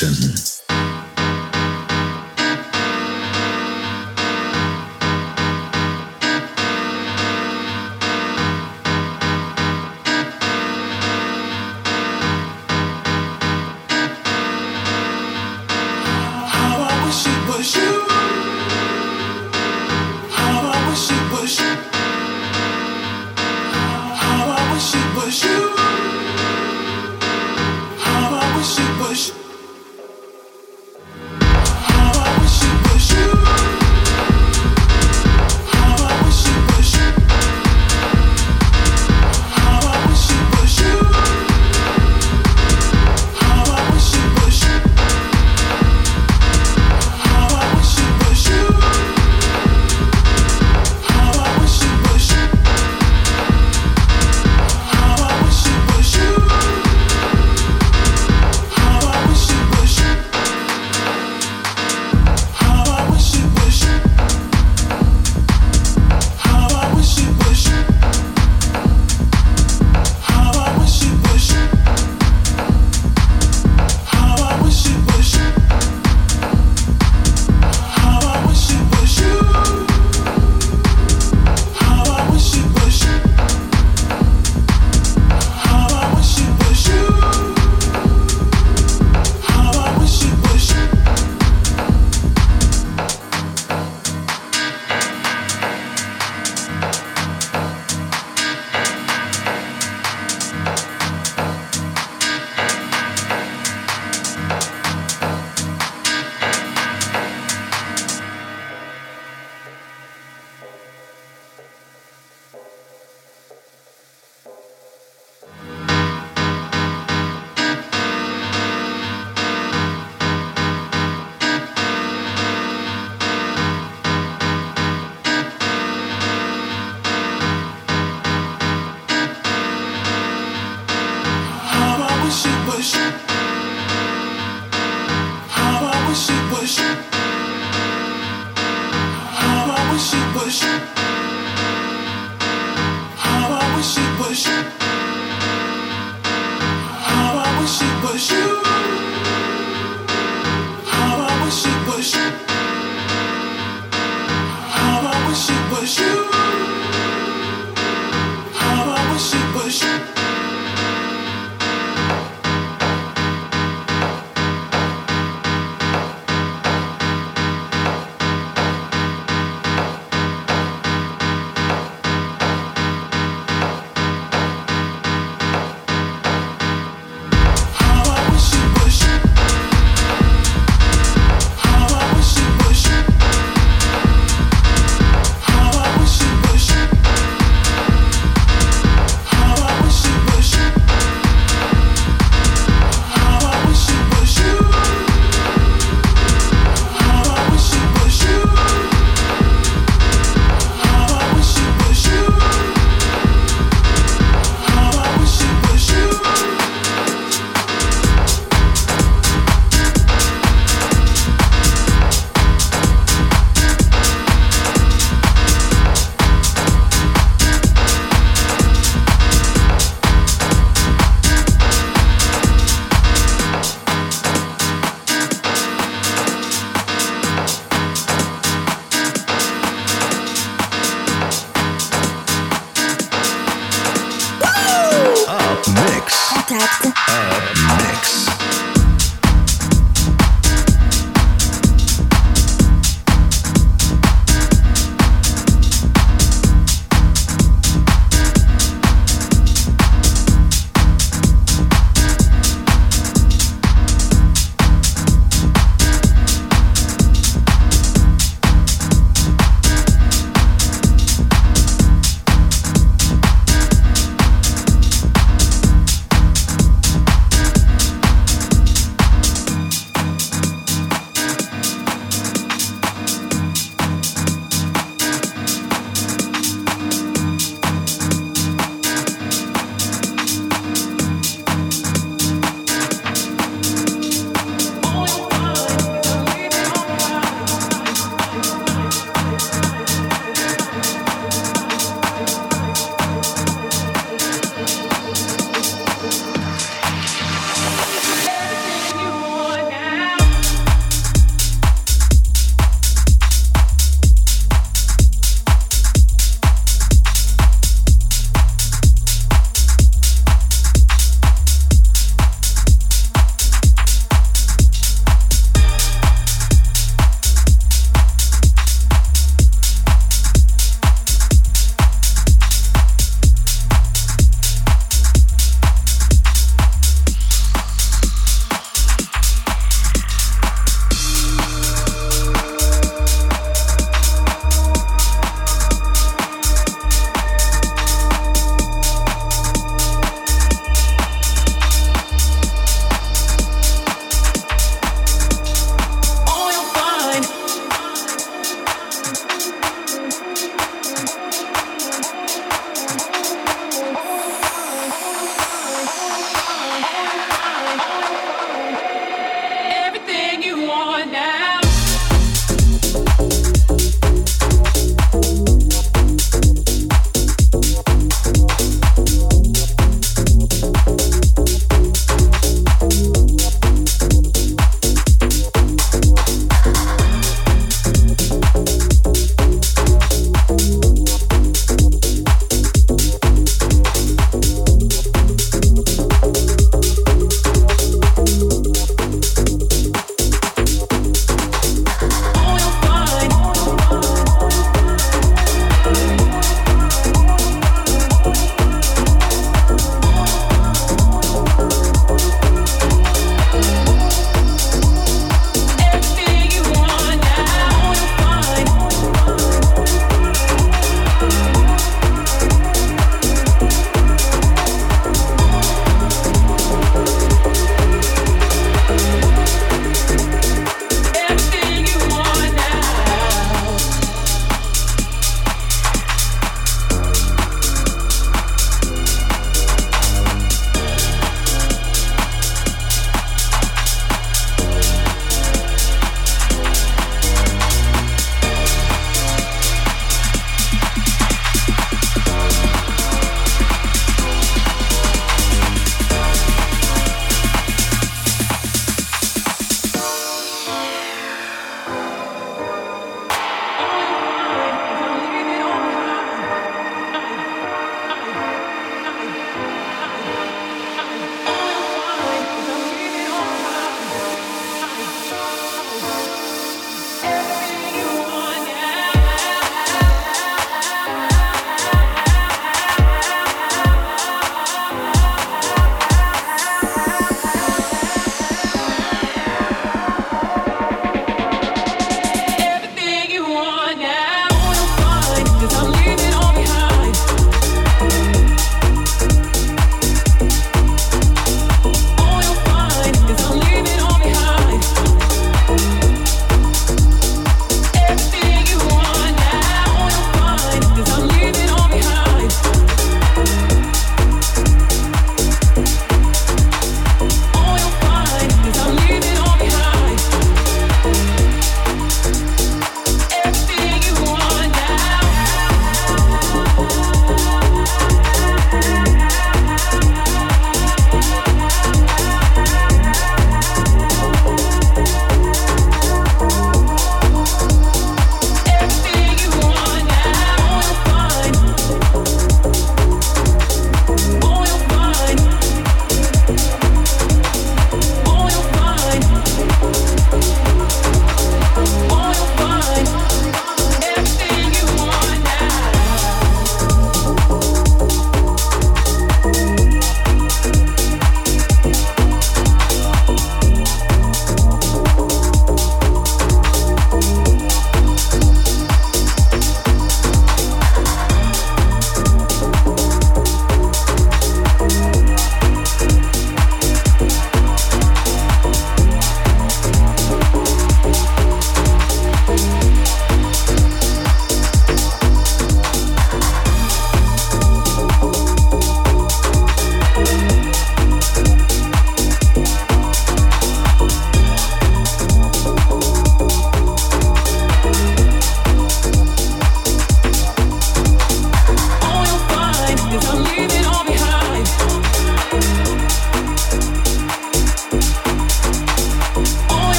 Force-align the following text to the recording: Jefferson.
Jefferson. 0.00 0.29